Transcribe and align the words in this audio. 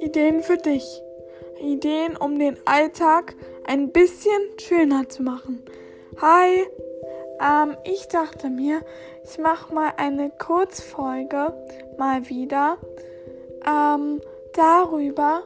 Ideen 0.00 0.42
für 0.42 0.56
dich. 0.56 1.02
Ideen, 1.60 2.16
um 2.16 2.38
den 2.38 2.56
Alltag 2.64 3.34
ein 3.66 3.90
bisschen 3.90 4.40
schöner 4.60 5.08
zu 5.08 5.22
machen. 5.22 5.64
Hi, 6.20 6.66
ähm, 7.40 7.76
ich 7.84 8.06
dachte 8.08 8.48
mir, 8.48 8.82
ich 9.24 9.38
mache 9.38 9.74
mal 9.74 9.92
eine 9.96 10.30
Kurzfolge 10.30 11.52
mal 11.98 12.28
wieder 12.28 12.78
ähm, 13.66 14.20
darüber, 14.54 15.42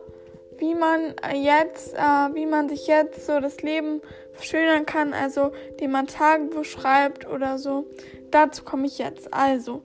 wie 0.59 0.75
man 0.75 1.15
jetzt, 1.35 1.95
äh, 1.95 2.35
wie 2.35 2.47
man 2.47 2.69
sich 2.69 2.87
jetzt 2.87 3.27
so 3.27 3.41
das 3.41 3.63
Leben 3.63 4.03
verschönern 4.33 4.87
kann, 4.87 5.15
also 5.15 5.53
die 5.81 5.89
man 5.89 6.07
Tagebuch 6.07 6.65
schreibt 6.65 7.27
oder 7.27 7.59
so. 7.59 7.87
Dazu 8.31 8.65
komme 8.65 8.87
ich 8.87 8.99
jetzt. 8.99 9.33
Also, 9.33 9.83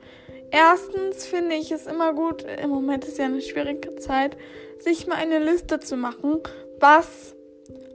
erstens 0.51 1.25
finde 1.25 1.55
ich 1.55 1.71
es 1.71 1.87
immer 1.87 2.13
gut, 2.13 2.43
im 2.43 2.69
Moment 2.69 3.05
ist 3.05 3.17
ja 3.17 3.25
eine 3.25 3.41
schwierige 3.41 3.95
Zeit, 3.95 4.37
sich 4.79 5.07
mal 5.07 5.15
eine 5.15 5.39
Liste 5.39 5.79
zu 5.79 5.97
machen, 5.97 6.39
was 6.79 7.35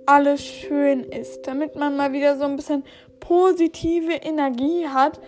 alles 0.06 0.45
schön 0.45 1.05
ist, 1.05 1.46
damit 1.46 1.77
man 1.77 1.96
mal 1.96 2.12
wieder 2.12 2.37
so 2.37 2.45
ein 2.45 2.57
bisschen 2.57 2.84
positive 3.20 4.12
Energie 4.12 4.88
hat. 4.88 5.20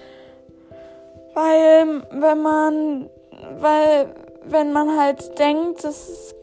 Weil, 1.35 2.03
wenn 2.11 2.43
man, 2.43 3.11
weil, 3.61 4.15
wenn 4.45 4.73
man 4.73 4.99
halt 4.99 5.39
denkt, 5.39 5.85
dass 5.85 6.09
es 6.09 6.35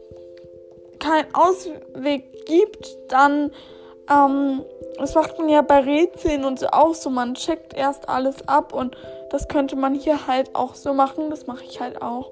keinen 0.98 1.34
Ausweg 1.34 2.46
gibt, 2.46 2.96
dann, 3.08 3.50
ähm, 4.10 4.62
das 4.98 5.14
macht 5.14 5.38
man 5.38 5.48
ja 5.48 5.62
bei 5.62 5.80
Rätseln 5.80 6.44
und 6.44 6.58
so 6.58 6.66
auch 6.68 6.94
so, 6.94 7.10
man 7.10 7.34
checkt 7.34 7.74
erst 7.74 8.08
alles 8.08 8.46
ab 8.48 8.72
und 8.72 8.96
das 9.30 9.48
könnte 9.48 9.76
man 9.76 9.94
hier 9.94 10.26
halt 10.26 10.54
auch 10.54 10.74
so 10.74 10.92
machen, 10.92 11.30
das 11.30 11.46
mache 11.46 11.64
ich 11.64 11.80
halt 11.80 12.02
auch, 12.02 12.30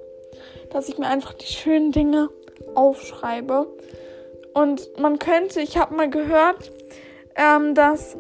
dass 0.71 0.89
ich 0.89 0.99
mir 0.99 1.07
einfach 1.07 1.33
die 1.33 1.47
schönen 1.47 1.93
Dinge 1.93 2.29
aufschreibe. 2.75 3.67
Und 4.53 4.99
man 4.99 5.19
könnte, 5.19 5.61
ich 5.61 5.79
habe 5.79 5.95
mal 5.95 6.11
gehört, 6.11 6.71
ähm, 7.37 7.75
dass 7.75 8.17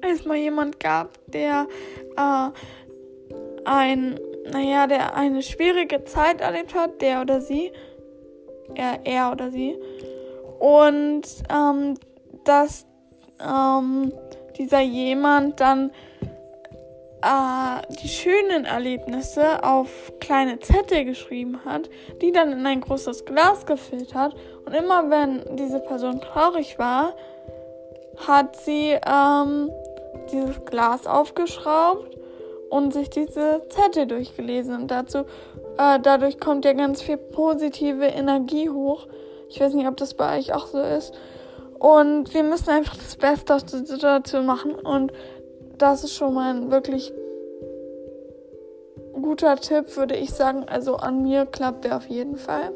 es 0.00 0.24
mal 0.24 0.36
jemand 0.36 0.80
gab, 0.80 1.10
der 1.26 1.66
äh, 2.16 2.48
ein, 3.64 4.18
naja, 4.50 4.86
der 4.86 5.14
eine 5.14 5.42
schwierige 5.42 6.04
Zeit 6.04 6.40
erlebt 6.40 6.74
hat, 6.74 7.00
der 7.02 7.20
oder 7.20 7.40
sie, 7.40 7.72
er, 8.74 9.00
er 9.04 9.32
oder 9.32 9.50
sie. 9.50 9.76
Und 10.58 11.22
ähm, 11.52 11.94
dass 12.44 12.86
ähm, 13.40 14.12
dieser 14.56 14.80
jemand 14.80 15.60
dann 15.60 15.90
äh, 17.22 17.94
die 18.02 18.08
schönen 18.08 18.64
Erlebnisse 18.64 19.62
auf 19.64 20.12
kleine 20.20 20.60
Zettel 20.60 21.04
geschrieben 21.04 21.64
hat, 21.64 21.88
die 22.22 22.32
dann 22.32 22.52
in 22.52 22.66
ein 22.66 22.80
großes 22.80 23.24
Glas 23.24 23.66
gefüllt 23.66 24.14
hat. 24.14 24.34
Und 24.66 24.74
immer 24.74 25.10
wenn 25.10 25.56
diese 25.56 25.80
Person 25.80 26.20
traurig 26.20 26.78
war, 26.78 27.14
hat 28.26 28.56
sie 28.56 28.96
ähm, 29.06 29.70
dieses 30.32 30.64
Glas 30.64 31.06
aufgeschraubt 31.06 32.16
und 32.70 32.92
sich 32.92 33.10
diese 33.10 33.62
Zettel 33.68 34.06
durchgelesen. 34.06 34.74
Und 34.74 34.90
dazu, 34.90 35.18
äh, 35.78 35.98
dadurch 36.00 36.38
kommt 36.38 36.64
ja 36.64 36.72
ganz 36.72 37.02
viel 37.02 37.16
positive 37.16 38.04
Energie 38.04 38.68
hoch. 38.68 39.06
Ich 39.48 39.60
weiß 39.60 39.74
nicht, 39.74 39.86
ob 39.86 39.96
das 39.96 40.14
bei 40.14 40.38
euch 40.38 40.52
auch 40.52 40.66
so 40.66 40.80
ist. 40.80 41.12
Und 41.78 42.34
wir 42.34 42.42
müssen 42.42 42.70
einfach 42.70 42.96
das 42.96 43.16
Beste 43.16 43.54
aus 43.54 43.64
der 43.64 43.86
Situation 43.86 44.46
machen. 44.46 44.74
Und 44.74 45.12
das 45.78 46.04
ist 46.04 46.14
schon 46.14 46.34
mal 46.34 46.54
ein 46.54 46.70
wirklich 46.70 47.12
guter 49.14 49.56
Tipp, 49.56 49.96
würde 49.96 50.16
ich 50.16 50.30
sagen. 50.30 50.64
Also 50.68 50.96
an 50.96 51.22
mir 51.22 51.46
klappt 51.46 51.84
der 51.84 51.96
auf 51.96 52.06
jeden 52.06 52.36
Fall. 52.36 52.72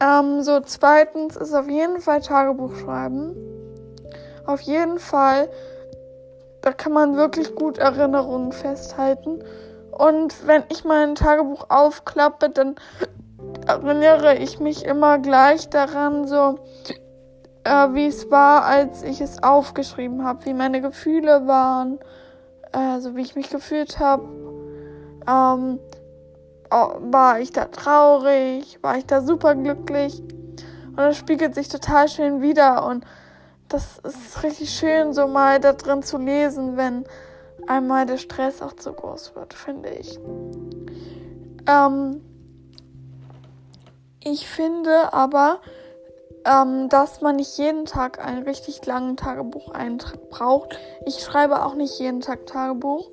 Ähm, 0.00 0.42
so, 0.42 0.60
zweitens 0.60 1.36
ist 1.36 1.54
auf 1.54 1.68
jeden 1.68 2.00
Fall 2.00 2.20
Tagebuch 2.20 2.74
schreiben. 2.76 3.36
Auf 4.46 4.60
jeden 4.62 4.98
Fall. 4.98 5.48
Da 6.62 6.72
kann 6.72 6.92
man 6.92 7.16
wirklich 7.16 7.54
gut 7.54 7.78
Erinnerungen 7.78 8.52
festhalten. 8.52 9.42
Und 9.92 10.46
wenn 10.46 10.62
ich 10.70 10.84
mein 10.84 11.14
Tagebuch 11.14 11.66
aufklappe, 11.68 12.50
dann 12.50 12.76
erinnere 13.66 14.36
ich 14.36 14.60
mich 14.60 14.84
immer 14.84 15.18
gleich 15.18 15.68
daran, 15.68 16.26
so 16.26 16.58
äh, 17.64 17.88
wie 17.94 18.06
es 18.06 18.30
war, 18.30 18.64
als 18.64 19.02
ich 19.02 19.20
es 19.20 19.42
aufgeschrieben 19.42 20.24
habe, 20.24 20.44
wie 20.46 20.54
meine 20.54 20.80
Gefühle 20.80 21.46
waren, 21.46 21.98
äh, 22.72 23.00
so 23.00 23.16
wie 23.16 23.22
ich 23.22 23.36
mich 23.36 23.50
gefühlt 23.50 23.98
habe. 23.98 24.24
Ähm, 25.28 25.78
war 26.70 27.40
ich 27.40 27.52
da 27.52 27.66
traurig? 27.66 28.78
War 28.82 28.96
ich 28.96 29.06
da 29.06 29.22
super 29.22 29.54
glücklich? 29.54 30.20
Und 30.20 30.96
das 30.96 31.16
spiegelt 31.16 31.54
sich 31.54 31.68
total 31.68 32.08
schön 32.08 32.42
wieder 32.42 32.86
und 32.86 33.04
das 33.68 33.98
ist 33.98 34.42
richtig 34.42 34.70
schön, 34.70 35.12
so 35.12 35.28
mal 35.28 35.60
da 35.60 35.72
drin 35.72 36.02
zu 36.02 36.18
lesen, 36.18 36.76
wenn 36.76 37.04
einmal 37.68 38.06
der 38.06 38.18
Stress 38.18 38.62
auch 38.62 38.72
zu 38.74 38.92
groß 38.92 39.36
wird, 39.36 39.54
finde 39.54 39.90
ich. 39.90 40.18
Ähm, 41.68 42.20
ich 44.22 44.46
finde 44.46 45.12
aber, 45.12 45.60
ähm, 46.44 46.88
dass 46.88 47.20
man 47.20 47.36
nicht 47.36 47.56
jeden 47.58 47.84
Tag 47.84 48.24
einen 48.24 48.42
richtig 48.42 48.84
langen 48.86 49.16
Tagebucheintrag 49.16 50.30
braucht. 50.30 50.78
Ich 51.06 51.20
schreibe 51.20 51.64
auch 51.64 51.74
nicht 51.74 51.98
jeden 51.98 52.20
Tag 52.20 52.46
Tagebuch. 52.46 53.10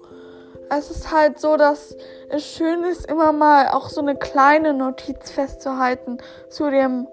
Es 0.70 0.92
ist 0.92 1.12
halt 1.12 1.40
so, 1.40 1.56
dass 1.56 1.96
es 2.30 2.46
schön 2.46 2.84
ist, 2.84 3.10
immer 3.10 3.32
mal 3.32 3.70
auch 3.70 3.90
so 3.90 4.02
eine 4.02 4.16
kleine 4.16 4.74
Notiz 4.74 5.32
festzuhalten 5.32 6.18
zu 6.50 6.70
dem 6.70 7.08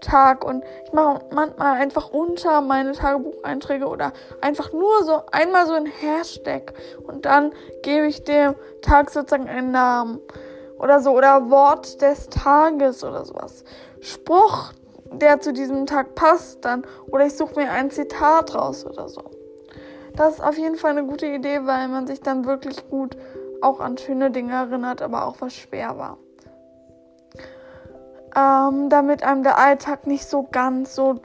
Tag 0.00 0.44
und 0.44 0.64
ich 0.84 0.92
mache 0.92 1.20
manchmal 1.30 1.78
einfach 1.78 2.10
unter 2.10 2.60
meine 2.62 2.92
Tagebucheinträge 2.92 3.86
oder 3.86 4.12
einfach 4.40 4.72
nur 4.72 5.04
so 5.04 5.22
einmal 5.30 5.66
so 5.66 5.74
ein 5.74 5.86
Hashtag 5.86 6.72
und 7.06 7.26
dann 7.26 7.52
gebe 7.82 8.06
ich 8.06 8.24
dem 8.24 8.54
Tag 8.82 9.10
sozusagen 9.10 9.48
einen 9.48 9.70
Namen 9.70 10.20
oder 10.80 11.00
so 11.00 11.12
oder 11.12 11.50
Wort 11.50 12.00
des 12.02 12.28
Tages 12.28 13.04
oder 13.04 13.24
sowas. 13.24 13.64
Spruch 14.00 14.72
der 15.12 15.40
zu 15.40 15.52
diesem 15.52 15.86
Tag 15.86 16.14
passt 16.14 16.64
dann. 16.64 16.84
Oder 17.10 17.26
ich 17.26 17.36
suche 17.36 17.60
mir 17.60 17.70
ein 17.70 17.90
Zitat 17.90 18.54
raus 18.54 18.86
oder 18.86 19.08
so. 19.08 19.22
Das 20.16 20.34
ist 20.34 20.40
auf 20.40 20.58
jeden 20.58 20.76
Fall 20.76 20.92
eine 20.92 21.04
gute 21.04 21.26
Idee, 21.26 21.60
weil 21.64 21.88
man 21.88 22.06
sich 22.06 22.20
dann 22.20 22.44
wirklich 22.44 22.88
gut 22.88 23.16
auch 23.62 23.80
an 23.80 23.98
schöne 23.98 24.30
Dinge 24.30 24.52
erinnert, 24.52 25.02
aber 25.02 25.26
auch 25.26 25.36
was 25.40 25.54
schwer 25.54 25.98
war. 25.98 26.18
Ähm, 28.36 28.88
damit 28.88 29.22
einem 29.22 29.42
der 29.42 29.58
Alltag 29.58 30.06
nicht 30.06 30.26
so 30.26 30.46
ganz 30.50 30.94
so 30.94 31.16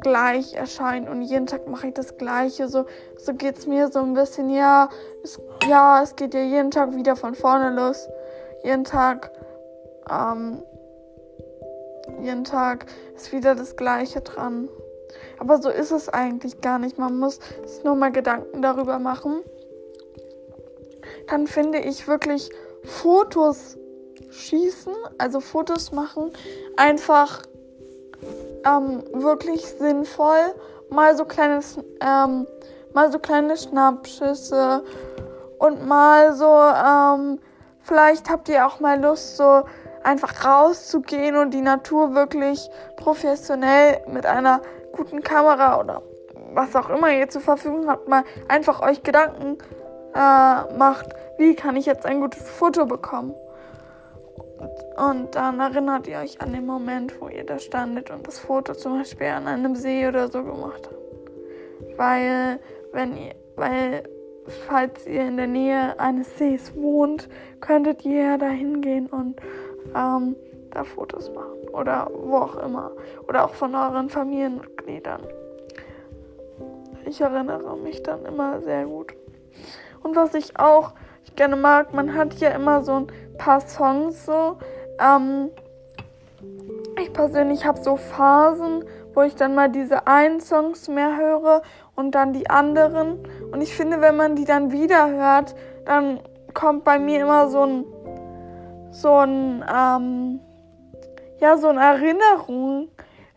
gleich 0.00 0.54
erscheint 0.54 1.08
und 1.08 1.22
jeden 1.22 1.46
Tag 1.46 1.66
mache 1.68 1.88
ich 1.88 1.94
das 1.94 2.16
Gleiche. 2.18 2.68
So, 2.68 2.86
so 3.16 3.34
geht 3.34 3.58
es 3.58 3.66
mir 3.66 3.90
so 3.90 4.00
ein 4.00 4.14
bisschen, 4.14 4.50
ja 4.50 4.88
es, 5.24 5.40
ja, 5.66 6.02
es 6.02 6.14
geht 6.16 6.34
ja 6.34 6.40
jeden 6.40 6.70
Tag 6.70 6.94
wieder 6.94 7.16
von 7.16 7.34
vorne 7.34 7.70
los. 7.70 8.08
Jeden 8.66 8.82
Tag 8.82 9.30
ähm, 10.10 10.60
jeden 12.20 12.42
Tag 12.42 12.86
ist 13.14 13.32
wieder 13.32 13.54
das 13.54 13.76
Gleiche 13.76 14.20
dran. 14.20 14.68
Aber 15.38 15.60
so 15.62 15.68
ist 15.68 15.92
es 15.92 16.08
eigentlich 16.08 16.60
gar 16.60 16.78
nicht. 16.78 16.98
Man 16.98 17.18
muss 17.18 17.38
sich 17.64 17.84
nur 17.84 17.94
mal 17.94 18.10
Gedanken 18.10 18.62
darüber 18.62 18.98
machen. 18.98 19.42
Dann 21.28 21.46
finde 21.46 21.78
ich 21.78 22.08
wirklich 22.08 22.50
Fotos 22.82 23.76
schießen, 24.30 24.94
also 25.18 25.40
Fotos 25.40 25.92
machen, 25.92 26.32
einfach 26.76 27.42
ähm, 28.64 29.04
wirklich 29.12 29.64
sinnvoll. 29.64 30.54
Mal 30.90 31.16
so 31.16 31.24
kleine, 31.24 31.60
ähm, 32.00 32.46
mal 32.92 33.12
so 33.12 33.18
kleine 33.18 33.56
Schnappschüsse 33.56 34.84
und 35.58 35.86
mal 35.86 36.34
so, 36.34 36.46
ähm, 36.46 37.40
vielleicht 37.86 38.28
habt 38.28 38.48
ihr 38.48 38.66
auch 38.66 38.80
mal 38.80 39.00
Lust, 39.00 39.36
so 39.36 39.64
einfach 40.02 40.44
rauszugehen 40.44 41.36
und 41.36 41.52
die 41.52 41.62
Natur 41.62 42.14
wirklich 42.14 42.68
professionell 42.96 44.02
mit 44.08 44.26
einer 44.26 44.60
guten 44.92 45.22
Kamera 45.22 45.80
oder 45.80 46.02
was 46.52 46.74
auch 46.76 46.88
immer 46.90 47.10
ihr 47.10 47.28
zur 47.28 47.42
Verfügung 47.42 47.88
habt, 47.88 48.08
mal 48.08 48.24
einfach 48.48 48.80
euch 48.80 49.02
Gedanken 49.02 49.58
äh, 50.14 50.76
macht, 50.76 51.06
wie 51.38 51.54
kann 51.54 51.76
ich 51.76 51.86
jetzt 51.86 52.06
ein 52.06 52.20
gutes 52.20 52.48
Foto 52.48 52.86
bekommen. 52.86 53.34
Und, 54.96 55.34
dann 55.34 55.60
erinnert 55.60 56.06
ihr 56.06 56.18
euch 56.18 56.40
an 56.40 56.52
den 56.52 56.64
Moment, 56.64 57.20
wo 57.20 57.28
ihr 57.28 57.44
da 57.44 57.58
standet 57.58 58.10
und 58.10 58.26
das 58.26 58.38
Foto 58.38 58.72
zum 58.74 58.98
Beispiel 58.98 59.26
an 59.26 59.46
einem 59.46 59.76
See 59.76 60.08
oder 60.08 60.28
so 60.28 60.42
gemacht 60.42 60.88
habt. 60.88 61.98
Weil, 61.98 62.58
wenn 62.92 63.16
ihr, 63.18 63.34
weil, 63.56 64.04
falls 64.66 65.06
ihr 65.06 65.22
in 65.22 65.36
der 65.36 65.46
Nähe 65.46 65.98
eines 65.98 66.38
Sees 66.38 66.74
wohnt, 66.76 67.28
könntet 67.60 68.04
ihr 68.04 68.38
da 68.38 68.48
hingehen 68.48 69.06
und 69.06 69.40
ähm, 69.94 70.36
da 70.70 70.84
Fotos 70.84 71.32
machen 71.32 71.68
oder 71.72 72.10
wo 72.12 72.36
auch 72.36 72.56
immer. 72.56 72.92
Oder 73.28 73.44
auch 73.44 73.54
von 73.54 73.74
euren 73.74 74.08
Familienmitgliedern. 74.08 75.22
Ich 77.04 77.20
erinnere 77.20 77.76
mich 77.76 78.02
dann 78.02 78.24
immer 78.24 78.60
sehr 78.60 78.86
gut. 78.86 79.14
Und 80.02 80.16
was 80.16 80.34
ich 80.34 80.58
auch 80.58 80.92
gerne 81.36 81.56
mag. 81.56 81.94
Man 81.94 82.14
hat 82.14 82.34
ja 82.34 82.50
immer 82.50 82.82
so 82.82 82.92
ein 82.92 83.06
paar 83.38 83.60
Songs 83.60 84.26
so. 84.26 84.56
Ähm, 84.98 85.50
ich 87.00 87.12
persönlich 87.12 87.64
habe 87.66 87.82
so 87.82 87.96
Phasen, 87.96 88.84
wo 89.14 89.22
ich 89.22 89.34
dann 89.36 89.54
mal 89.54 89.70
diese 89.70 90.06
einen 90.06 90.40
Songs 90.40 90.88
mehr 90.88 91.16
höre 91.16 91.62
und 91.94 92.14
dann 92.14 92.32
die 92.32 92.50
anderen. 92.50 93.20
Und 93.52 93.60
ich 93.60 93.74
finde, 93.74 94.00
wenn 94.00 94.16
man 94.16 94.36
die 94.36 94.44
dann 94.44 94.72
wieder 94.72 95.08
hört, 95.08 95.54
dann 95.84 96.20
kommt 96.54 96.84
bei 96.84 96.98
mir 96.98 97.20
immer 97.20 97.48
so 97.48 97.62
ein, 97.62 97.84
so 98.90 99.14
ein, 99.18 99.64
ähm, 99.72 100.40
ja, 101.38 101.56
so 101.56 101.68
eine 101.68 101.80
Erinnerung 101.80 102.88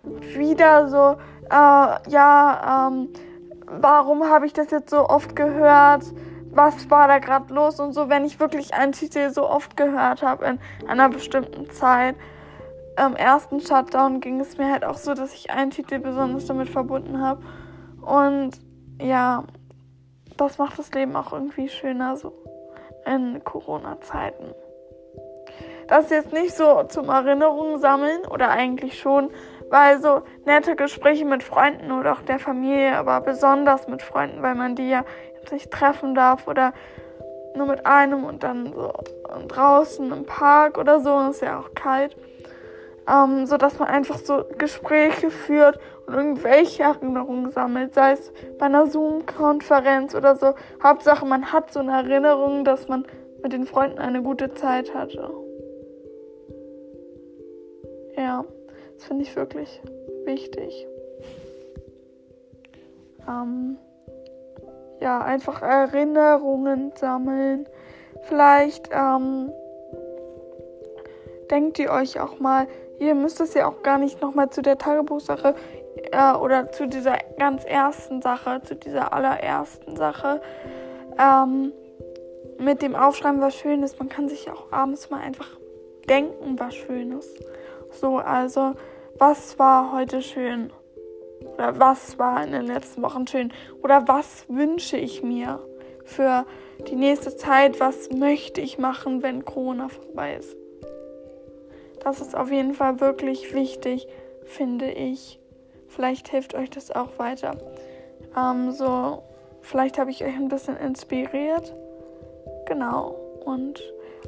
wieder 0.04 0.88
so, 0.88 1.18
äh, 1.50 2.10
ja, 2.10 2.90
ähm, 2.90 3.10
warum 3.66 4.24
habe 4.24 4.46
ich 4.46 4.54
das 4.54 4.72
jetzt 4.72 4.90
so 4.90 5.08
oft 5.08 5.36
gehört? 5.36 6.04
Was 6.52 6.90
war 6.90 7.08
da 7.08 7.20
gerade 7.20 7.54
los 7.54 7.80
und 7.80 7.94
so, 7.94 8.10
wenn 8.10 8.26
ich 8.26 8.40
wirklich 8.40 8.74
einen 8.74 8.94
Titel 8.94 9.30
so 9.30 9.48
oft 9.48 9.78
gehört 9.78 10.24
habe 10.24 10.46
in 10.46 10.60
einer 10.88 11.10
bestimmten 11.10 11.70
Zeit. 11.72 12.16
Am 12.96 13.16
ersten 13.16 13.62
Shutdown 13.62 14.20
ging 14.20 14.40
es 14.40 14.58
mir 14.58 14.72
halt 14.72 14.84
auch 14.84 14.98
so, 14.98 15.14
dass 15.14 15.34
ich 15.34 15.52
einen 15.52 15.72
Titel 15.72 16.00
besonders 16.00 16.48
damit 16.48 16.70
verbunden 16.70 17.22
habe. 17.22 17.42
Und 18.02 18.52
ja, 19.00 19.44
das 20.40 20.58
macht 20.58 20.80
das 20.80 20.92
Leben 20.92 21.16
auch 21.16 21.34
irgendwie 21.34 21.70
schöner 21.70 22.16
so 22.16 22.34
in 23.06 23.44
Corona-Zeiten. 23.44 24.54
Das 25.88 26.10
jetzt 26.12 26.32
nicht 26.32 26.56
so 26.56 26.84
zum 26.84 27.10
Erinnerungen 27.10 27.80
sammeln 27.80 28.26
oder 28.30 28.50
eigentlich 28.50 29.00
schon, 29.00 29.32
weil 29.70 30.00
so 30.00 30.22
nette 30.46 30.76
Gespräche 30.76 31.26
mit 31.26 31.44
Freunden 31.44 31.92
oder 31.92 32.14
auch 32.14 32.22
der 32.22 32.40
Familie, 32.40 32.96
aber 32.96 33.22
besonders 33.22 33.88
mit 33.88 34.04
Freunden, 34.04 34.42
weil 34.42 34.56
man 34.56 34.76
die 34.76 34.90
ja 34.90 35.04
jetzt 35.36 35.52
nicht 35.52 35.72
treffen 35.72 36.14
darf 36.14 36.48
oder 36.48 36.74
nur 37.56 37.66
mit 37.66 37.86
einem 37.86 38.24
und 38.24 38.44
dann 38.44 38.74
so 38.74 38.94
draußen 39.48 40.12
im 40.12 40.26
Park 40.26 40.78
oder 40.78 41.00
so, 41.00 41.20
ist 41.30 41.42
ja 41.42 41.60
auch 41.60 41.74
kalt. 41.74 42.16
Ähm, 43.08 43.48
so 43.48 43.58
dass 43.58 43.80
man 43.80 43.88
einfach 43.88 44.18
so 44.18 44.46
Gespräche 44.58 45.32
führt 45.32 45.80
irgendwelche 46.10 46.84
Erinnerungen 46.84 47.52
sammelt, 47.52 47.94
sei 47.94 48.14
es 48.14 48.32
bei 48.58 48.66
einer 48.66 48.88
Zoom-Konferenz 48.88 50.16
oder 50.16 50.36
so. 50.36 50.54
Hauptsache, 50.84 51.26
man 51.26 51.52
hat 51.52 51.72
so 51.72 51.80
eine 51.80 51.92
Erinnerung, 51.92 52.64
dass 52.64 52.88
man 52.88 53.06
mit 53.42 53.54
den 53.54 53.66
Freunden 53.66 54.00
eine 54.00 54.22
gute 54.22 54.54
Zeit 54.54 54.94
hatte. 54.94 55.32
Ja. 58.18 58.46
Das 59.00 59.08
finde 59.08 59.24
ich 59.24 59.34
wirklich 59.38 59.82
wichtig. 60.26 60.86
Ähm, 63.26 63.78
ja, 65.00 65.22
einfach 65.22 65.62
Erinnerungen 65.62 66.92
sammeln. 66.96 67.66
Vielleicht 68.24 68.90
ähm, 68.92 69.54
denkt 71.50 71.80
ihr 71.80 71.92
euch 71.92 72.20
auch 72.20 72.42
mal, 72.42 72.68
ihr 73.00 73.16
müsst 73.16 73.40
es 73.40 73.54
ja 73.54 73.70
auch 73.70 73.84
gar 73.84 73.98
nicht 73.98 74.22
nochmal 74.22 74.50
zu 74.50 74.62
der 74.62 74.78
Tagebuchsache 74.78 75.56
äh, 76.20 76.34
oder 76.34 76.72
zu 76.72 76.88
dieser 76.88 77.18
ganz 77.38 77.64
ersten 77.64 78.22
Sache, 78.22 78.62
zu 78.64 78.76
dieser 78.76 79.14
allerersten 79.14 79.96
Sache 79.96 80.42
ähm, 81.18 81.72
mit 82.58 82.82
dem 82.82 82.96
Aufschreiben, 82.96 83.42
was 83.42 83.56
schön 83.56 83.84
ist. 83.84 84.00
Man 84.00 84.10
kann 84.10 84.28
sich 84.28 84.52
auch 84.52 84.72
abends 84.72 85.10
mal 85.10 85.22
einfach 85.22 85.50
denken, 86.10 86.60
was 86.60 86.76
schön 86.76 87.14
ist. 87.14 87.42
So, 87.92 88.18
also, 88.18 88.74
was 89.18 89.58
war 89.58 89.94
heute 89.94 90.22
schön? 90.22 90.72
Oder 91.54 91.80
was 91.80 92.20
war 92.20 92.44
in 92.44 92.52
den 92.52 92.66
letzten 92.66 93.02
Wochen 93.02 93.26
schön? 93.26 93.54
Oder 93.82 94.08
was 94.08 94.46
wünsche 94.50 94.98
ich 94.98 95.24
mir 95.24 95.60
für 96.04 96.46
die 96.90 96.96
nächste 96.96 97.36
Zeit? 97.36 97.80
Was 97.80 98.10
möchte 98.12 98.60
ich 98.60 98.78
machen, 98.78 99.24
wenn 99.24 99.46
Corona 99.46 99.88
vorbei 99.88 100.36
ist? 100.36 100.56
Das 102.04 102.20
ist 102.20 102.36
auf 102.36 102.52
jeden 102.52 102.74
Fall 102.74 103.00
wirklich 103.00 103.54
wichtig, 103.54 104.08
finde 104.44 104.92
ich. 104.92 105.40
Vielleicht 105.90 106.30
hilft 106.30 106.56
euch 106.56 106.70
das 106.70 106.92
auch 106.92 107.18
weiter. 107.18 107.58
Ähm, 108.38 108.72
so, 108.72 109.24
vielleicht 109.62 109.98
habe 109.98 110.12
ich 110.12 110.24
euch 110.24 110.36
ein 110.36 110.48
bisschen 110.48 110.78
inspiriert. 110.78 111.76
Genau. 112.66 113.16
Und 113.46 113.82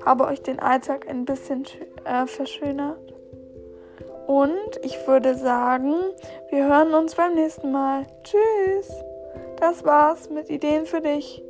habe 0.06 0.26
euch 0.26 0.42
den 0.42 0.60
Alltag 0.60 1.08
ein 1.08 1.26
bisschen 1.26 1.66
äh, 2.06 2.26
verschönert. 2.26 3.14
Und 4.28 4.80
ich 4.84 5.08
würde 5.08 5.36
sagen, 5.36 5.94
wir 6.50 6.68
hören 6.68 6.94
uns 6.94 7.16
beim 7.16 7.36
nächsten 7.36 7.72
Mal. 7.72 8.06
Tschüss. 8.24 8.92
Das 9.58 9.84
war's 9.84 10.30
mit 10.30 10.50
Ideen 10.50 10.86
für 10.86 11.02
dich. 11.02 11.44